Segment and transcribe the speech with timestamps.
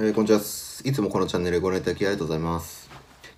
[0.00, 0.38] えー、こんにちは。
[0.38, 2.88] いつもこのチャンネルご覧いただきありがとうございます。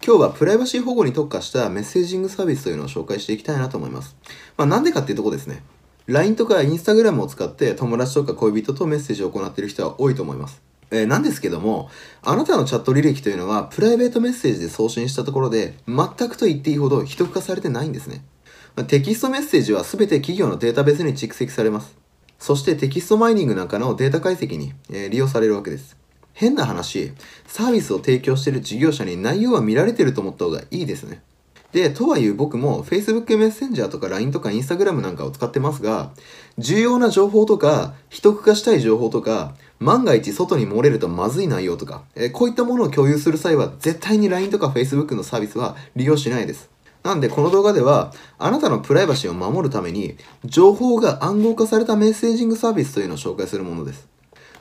[0.07, 4.14] 今日はプライバシー保護に特化したメッセージングサービスというのを紹介していきたいなと思います。
[4.59, 5.62] まあなんでかっていうとこですね。
[6.07, 10.61] LINE とか Instagram を使って友達とか恋人とメッセージを行っている人は多いと思います。
[10.91, 11.88] えー、なんですけども、
[12.21, 18.23] あなたのチャット履歴というのはプライベートメッセージで送信したところで全くと言っていいほど秘匿化されてないんですね。
[18.87, 21.97] テキストメッセージは全て企業のデータベースに蓄積されます。
[22.38, 25.97] そしてテキストマイニングなんかのデータ解析に、え利用されるわけです。
[26.33, 27.12] 変な話、
[27.47, 31.23] サービスを提供している事業者に内容は見られてると思った方がいいですね。
[31.73, 36.11] で、とはいえ僕も Facebook メッセンジャーとか LINE とか Instagram なんかを使ってますが、
[36.59, 46.70] 重要な情報とか、秘匿化したい情報とか、万が一外に漏れるとまずい内容とか、えこういったものを共有する際は絶対に LINE とか Facebook のサービスは利用しないです。
[47.03, 54.06] なんでこの動画ではあなたのプライバシーを守るために情報が暗号化されたメッセージングサービスというのを紹介するものです。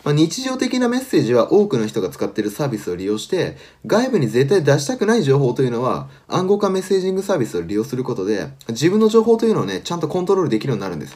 [0.03, 11.15] まあ、日常的なメッセージは多くの人が使っているサービスを利用して外部に絶対出したくない情報というのは暗号化メッセージングサービスを利用することで自分の情報というのをねちゃんとコントロールできるようになるんです。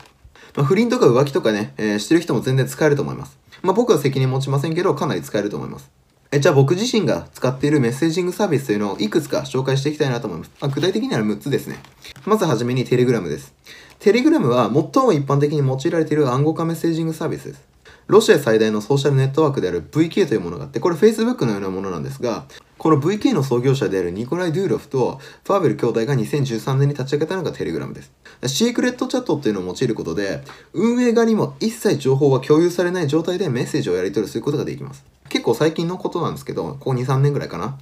[0.55, 3.39] まあ、不倫とか浮気とかね、えーしてる人も全然使えると思います。
[3.63, 5.89] まあ、僕は責任持ちませんけどかなり使えると思います。
[6.31, 10.51] えじゃあ僕自身が使っているメッセージングサービスというのをいくつか紹介していきたいなと思います。
[10.61, 11.77] あ、具体的には6つですね。
[12.25, 13.53] まずはじめにテレグラムです。
[13.99, 17.72] テレグラムは最も一般的に用いられている暗号化メッセージングサービスです。
[18.07, 22.45] ロシア最大のソーシャルネットワークである VK というものがあって、これ Facebook のようなものなんですが、
[22.77, 28.11] この VK の創業者であるニコライ・ドゥーロフとファーベル兄弟が2013年に立ち上げたのがテレグラムです。
[28.47, 30.43] シークレットチャットっていうのを用いることで、
[30.73, 35.05] 運営側にも一切情報は共有されない状態でメッセージをやり取りすることができます。
[35.29, 37.77] 結構最近のことなんですけど、ここ2、3年ぐらいかな。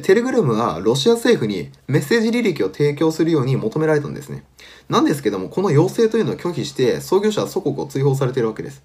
[0.00, 4.42] テレグラムはロシア政府にメッセージ履歴を提供するように求められたんですね。
[4.88, 8.82] なんですけども、この要請というのを拒否して、創業者は祖国を追放されているわけです。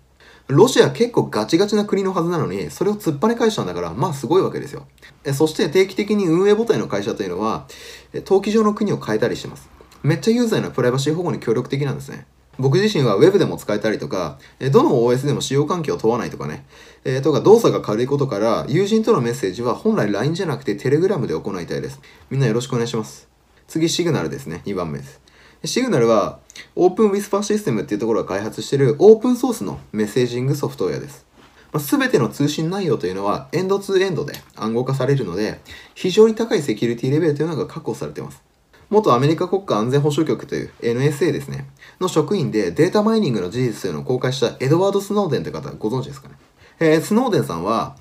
[0.47, 4.87] ロシア結構ガチガチな国のはずなのに、それを突っぱね返したんだから、まあすごいわけですよ。
[5.33, 7.67] そして定期的に運営母体の会社というのは、
[8.13, 9.69] 登記上の国を変えたりしてます。
[10.03, 12.25] めっちゃユーザーのプライバシー保護に協力的なんですね。
[12.59, 14.37] 僕自身は Web でも使えたりとか、
[14.71, 16.65] どの OS でも使用環境を問わないとかね、
[17.05, 22.01] えーとか動作が軽いことから、友人とのメッセージは本来 LINE じゃなくて Telegram で行いたいです。
[22.29, 23.29] みんなよろしくお願いします。
[23.67, 24.61] 次、シグナルですね。
[24.65, 25.20] 2番目です。
[25.63, 26.39] シグナルは
[26.75, 31.25] Open Whisper System っていうところが開発しているオープンソースのメッセージングソフトウェアです。
[31.71, 35.61] まあ、ての通信内容というのはエンドツーエンドで暗号化されるので、
[35.93, 38.41] 非常に高いセキュリティレベルというのが確保されています。
[38.89, 41.67] 元アメリカ国家安全保障局という NSA ですね、
[42.01, 46.35] の職員でデータマイニングの事実というのを公開したエドワード・スノーデンという方ご存知ですかね。
[46.79, 47.95] えースノーデンさんは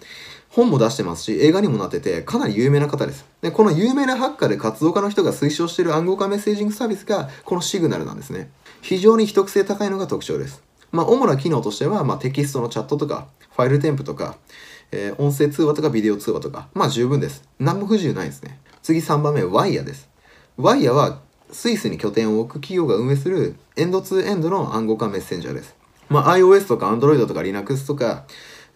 [0.51, 3.25] 本も出してますし、映画にもなってて、かなり有名な方です。
[3.41, 8.51] で、この有名なハッカーで活動家の人が推奨している暗号化メッセージングサービスが、このシグナルなんですね。
[8.83, 10.63] 非常に秘匿性高いのが特徴です。
[10.91, 14.39] まあ、主な機能としては、まあ、テキストのチャットとか、ファイル添付とか、
[14.93, 17.45] えー音声通話とかビデオ通話とか、まあ十分です。
[17.61, 18.59] 何も不自由ないですね。
[18.83, 20.09] 次3番目、ワイヤです。
[20.57, 21.21] ワイヤは、
[21.53, 25.77] スイスに拠点を置く企業が運営するエンドツーエンドの暗号化メッセンジャーです。
[26.09, 28.25] まあ、iOS とか Android とか Linux とか、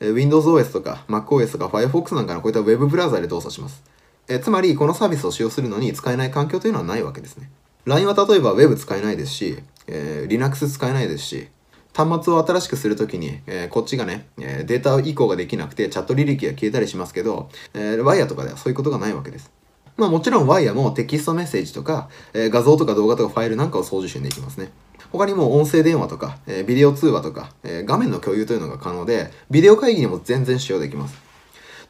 [0.00, 3.82] WindowsOS とか MacOS とか Firefox なんかのこういった Web ブラウザで動作します。
[4.28, 7.50] えーつまり、このサービスを使用するのに使えない環境というのはないわけですね。
[7.84, 11.48] LINE は例えば Web 使えないですし、えー Linux 使えないですし、
[11.94, 19.50] 端末を新しくするときに、えーこっちがね、えーデータ移行ができなくてチャット履歴が消えたりしますけど、えー、ワイヤーとかではそういうことがないわけです。
[19.96, 24.72] まあもちろんワイヤもテキストメッセージとか、えー画像とか動画とかファイルなんかを送受信できますね。
[25.12, 31.14] 他にも音声電話とか、えービデオ通話とか、えー画面の共有というのが可能で、ビデオ会議にも全然使用できます。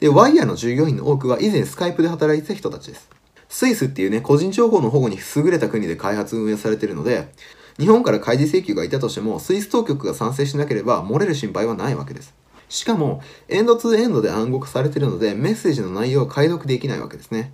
[0.01, 3.09] で、ワイヤの従業員の多くは以前スカイプで働いてた人たちです。
[3.49, 7.29] スイスっていうね、個人情報の保護に優れた国で開発運営されているので、
[7.79, 12.35] 日本から開示請求がいたとしても、スイス当局が賛成しなければ漏れる心配はないわけです。
[12.69, 17.53] しかも、エンドツーエンドで暗号化されているので、メッセージの内容を解読できないわけですね。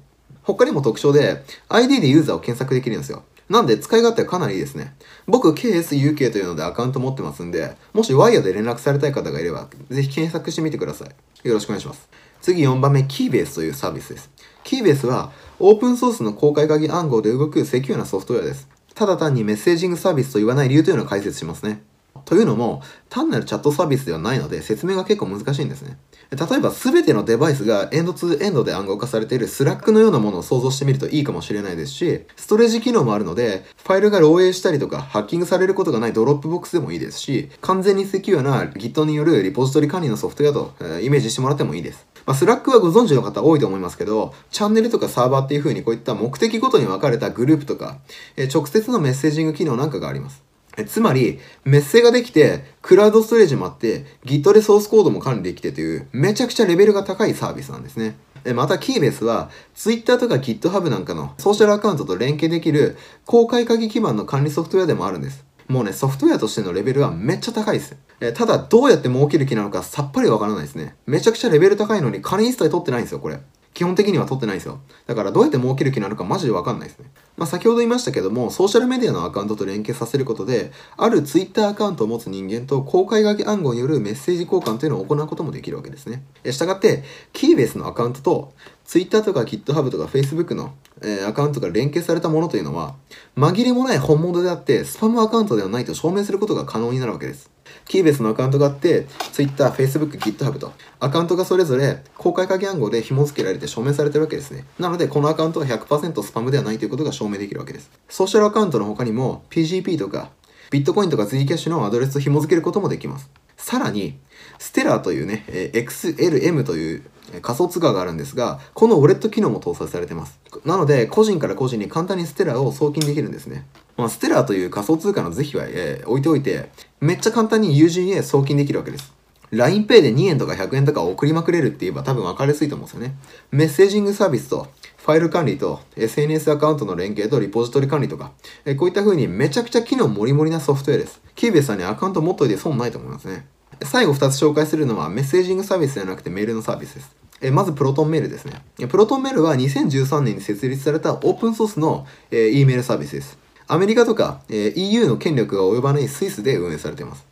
[0.54, 3.24] 他にも特徴で、ID でユーザーを検索できるんですよ。
[3.48, 4.94] なんで使い勝手はかなりいいですね。
[5.26, 11.48] 僕、KSUK というのでアカウント持ってますんで、もしワイヤーで連絡されたい方がいれば、ぜひ検索してみてください。
[11.48, 12.08] よろしくお願いします。
[12.40, 14.30] 次4番目、Keybase というサービスです。
[14.64, 18.68] Keybase は、オープンソースの公開鍵暗号で動くセキュアなソフトウェアです。
[18.94, 21.82] ただ単にメッセージングサービスと言わない理由というのを解説しますね。
[22.24, 25.98] というのも、単なるチャットサービスではないので説明が結構難しいんですね。
[26.30, 42.06] 例えば全てのデバイスがエンドツーエンドで暗号化されているスラックのようなものを想像してみるといいかもしれないですし、ストレージ機能もあるので、ファイルが漏洩したりとかハッキングされることがないドロップボックスでもいいですし、完全にセキュアな Git によるリポジトリ管理のソフトウェアと、えーイメージしてもらってもいいです。
[42.26, 47.98] まあ、スラックはご存知の方多いと思いますけど、チャンネルとかサーバーっていう風にこういった目的ごとに分かれたグループとか、
[48.36, 50.49] えー直接のメッセージング機能なんかがあります。
[50.80, 58.16] えつまり、メッセができて、クラウドストレージもあって、Git でソースコードも管理できてという、めちゃくちゃレベルが高いサービスなんですね。
[58.54, 62.96] また、キーベースは、Twitter とか GitHub なんかのソーシャルアカウントと連携できる
[63.26, 65.44] 公開鍵基盤の管理ソフトウェアでもあるんです。
[65.68, 67.96] もうね、ソフトウェアとしてのレベルはめっちゃ高いです。
[68.20, 70.94] えただ、どうやって儲ける気なのかさっぱりわからないですね。
[71.06, 73.40] めちゃくちゃレベル高いのに金一切取ってないんですよ、これ。
[73.80, 74.78] 基本的には取ってないですよ。
[75.06, 77.10] だからどうやって儲ける気になのかマジでわかんないですね。
[77.38, 86.22] まあ、先ほど言いましたけども、ソーシャルメディアのアカウントと連携させることで、ある Twitter アカウントを持つ人間と公開書き暗号によるメッセージ交換というのを行うこともできるわけですね。
[86.44, 88.52] したがって、キーベースのアカウントと
[88.84, 92.96] Twitter とか GitHub とか Facebook の、えー、アカウントが連携されたものというのは、
[93.34, 97.50] 紛れもない本物であって、スパムアカウントではないと証明することが可能になるわけです。
[97.90, 104.64] キーベースのアカウントがあって、Twitter、Facebook、GitHub と、アカウントがそれぞれ公開鍵暗号で紐付けられて証明されてるわけですね。
[104.78, 107.90] なので、このアカウントは100%スパムではないということが証明できるわけです。
[108.08, 110.30] ソーシャルアカウントの他にも PGP とか
[110.70, 113.28] ビットコインとか z キャッシュのアドレスと紐付けることもできます。
[113.56, 114.20] さらに、
[114.60, 117.02] ステラーというね、XLM という
[117.40, 120.40] 仮想通貨があるんですが、このウォレット機能も搭載されてます。
[120.64, 123.66] なので、個人から個人に簡単にステラを送金できるんですね。
[123.96, 129.12] まあ、ステラーという仮想通貨の是非は、えー、置いておいて、めっちゃ簡単に友人へ送金できるわけです。
[129.52, 133.16] LINEPay で2円とか100円とか送りまくれるって言えば多分分かりやすいと思うんですよね。
[133.50, 134.68] メッセージングサービスと
[134.98, 138.32] ファイル管理と SNS アカウントの連携とリポジトリ管理とか、
[138.64, 141.20] えこういった風にめちゃくちゃ機能もりもりなソフトウェアです。
[141.34, 143.46] キーベさんにアカウント持っといて損ないと思いますね。
[143.82, 147.19] 最後2つ紹介するのはメッセージングサービスじゃなくてメールのサービスです。
[147.40, 148.62] えまずプロトンメールですね。
[148.88, 153.38] プロトンメールは2013年に設立されたオープンソースの、え E メールサービスです。
[153.66, 157.26] アメリカとか、え EU の権力が及ばないスイスで運営されています。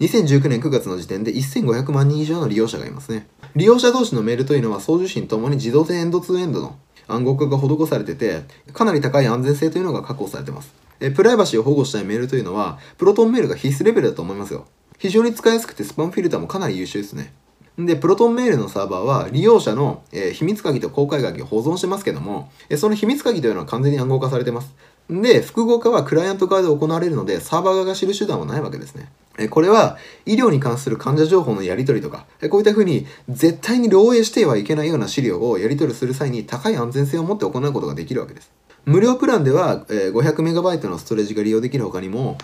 [0.00, 3.26] 2019年9月の時点で1500万人以上の利用者がいますね。
[3.54, 6.76] 利用者同士のメールというのは送受信ともに自動でエンドツーエンドの
[7.06, 10.74] 暗号化が施されてて、かなり高い安全性というのが確保されています。
[11.00, 14.66] えプライバシーを保護したいメールというのは、プロトンメールが必須レベルだと思いますよ。
[14.98, 17.32] 非常に使いやすくてスパムフィルターもかなり優秀ですね。
[17.78, 24.72] で、プロトンメールのサーバーは利用者の、えー、秘密鍵と公開鍵を保存してますけども、えその秘密鍵というのは完全に暗号化されてます。
[25.10, 29.10] で、複合化はクライアント側で行われるので、サーバー側が知る手段はないわけですね。
[29.50, 38.52] これは医療に関する患者情報のやり取りとか、こういったふうに絶対に漏洩してはいけないような資料をやり取りする際に高い安全性を持って行うことができるわけです。
[38.86, 42.38] 無料プランでは 500MB のストレージが利用できる他にも、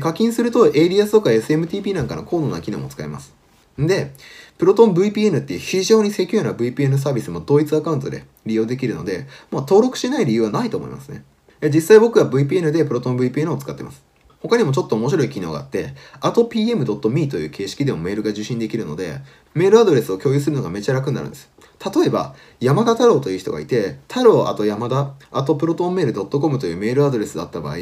[0.00, 3.34] 課金すると ADS とか SMTP なんかの高度な機能も使えます。
[3.78, 4.12] で、
[4.58, 11.24] プロトン VPN っていう非常にセキュアな VPN サービスも同一アカウントで利用できるので、まあ、登録しない理由はないと思いますね。
[11.72, 14.02] 実際僕は VPN でプロトン VPN を使ってます。
[14.40, 19.22] 他にもちょっと面白い機能があって、あと pm.me という形式でもメールが受信できるので、
[19.54, 21.48] メールアドレスを共有するのがめちゃ楽になるんです。
[21.96, 27.76] 例えば、山田太郎という人がいて、太郎あと山田あとプロトンメール .com というメールアドレスだった場合、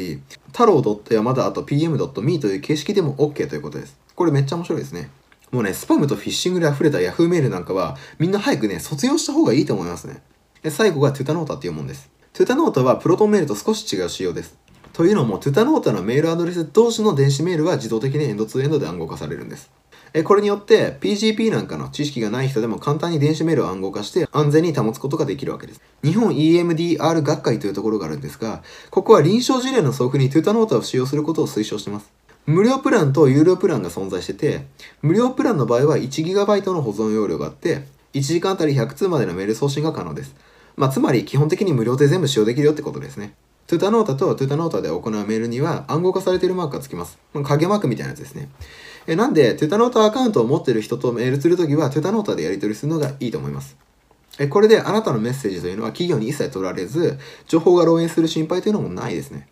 [0.53, 3.97] 太郎山田あと pm.me という形式でも OK ということです。
[4.15, 5.09] これめっちゃ面白いですね。
[5.53, 10.23] もうね、スパムとフィッシングで溢れた Yahoo メールなんかは、みんな早くね、卒業した方がいいと思いますね。
[10.63, 12.09] で最後がトゥタノータっていうもんです。
[12.33, 14.57] トゥタノータはプロトンメールと少し違う仕様です。
[14.93, 19.69] というのも、トゥタノータのメールアドレス同士の電子メールは自動的にエンドツーエンドで暗号化されるんです。
[20.15, 25.81] えこれによって PGP なんかの知識がない人でも簡単に電子メールを暗号化して安全に保つことができるわけです。
[26.03, 32.11] 日本 EMDR 学会というところがあるんですが、ここは臨床事例の送付にトゥタノータを使用することを推奨してます。
[32.45, 34.65] 無料プランと有料プランが存在してて、
[35.01, 40.35] 無料プランの場合は 1GB の保存容量があって、1時間あたり100通までのメール送信が可能です。
[40.75, 43.33] まあ、つまり基本的に無料で全部使用できるよってことですね。
[43.65, 47.17] トゥタノータとトゥタノータで行うメールには暗号化されているマークがつきます。
[47.43, 48.49] 影マークみたいなやつですね。
[49.07, 53.77] えなんで、トゥタノータアカウントを持っている人とメールするときは、トゥタノータでやり取りするのがいいと思います。
[54.39, 59.47] えこれであなたのメッセージというのは企業に一切取られず、情報が漏洩する心配というのもないですね。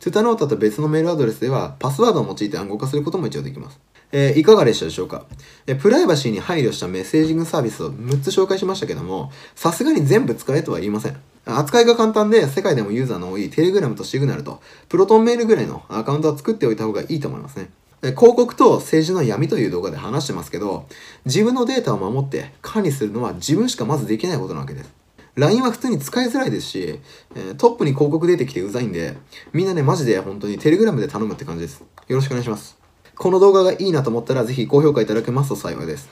[0.00, 3.80] トゥタノータと別のメールアドレスでは、パスワードを用いて暗号化することも一応できます。
[4.12, 5.26] えー、いかがでしたでしょうか、
[5.66, 11.16] えプライバシーに配慮したメッセージングサービスを6つ紹介しましたけども、さすがに全部使えとは言いません。
[11.44, 17.70] 扱いが簡単で世界でもユーザーの多いテレグラムとシグナルとプロトンメールぐらいのアカウントは作っておいた方がいいと思いますね。
[18.00, 20.86] 広告と政治の闇という動画で話してますけど、
[21.24, 24.92] 自分のデータを守って管理するのは自分しかまずできないことなわけです。
[25.36, 27.00] LINE は普通に使いづらいですし、
[27.34, 29.16] えトップに広告出てきてうざいんで、
[29.52, 31.84] みんなね、マジで本当にテレグラムで頼むって感じです。
[32.08, 32.78] よろしくお願いします。
[33.14, 36.08] この動画がいいなと思ったら、ぜひ高評価いただけますと幸いです。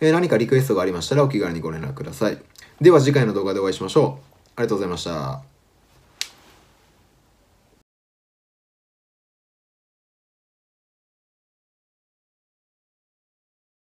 [0.00, 2.38] えー、何かリクエストがありましたらお気軽にご連絡ください。
[2.80, 4.40] では次回の動画でお会いしましょう。
[4.56, 5.55] ありがとうございました。